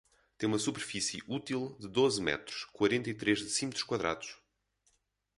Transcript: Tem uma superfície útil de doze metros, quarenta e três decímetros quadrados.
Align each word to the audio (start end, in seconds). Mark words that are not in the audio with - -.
Tem 0.35 0.49
uma 0.49 0.57
superfície 0.57 1.21
útil 1.27 1.77
de 1.79 1.87
doze 1.87 2.19
metros, 2.19 2.65
quarenta 2.73 3.11
e 3.11 3.13
três 3.13 3.39
decímetros 3.39 3.83
quadrados. 3.83 4.35